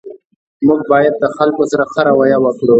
موږ 0.67 0.81
باید 0.91 1.13
د 1.19 1.25
خلګو 1.35 1.63
سره 1.71 1.83
ښه 1.91 2.01
رویه 2.07 2.37
وکړو 2.41 2.69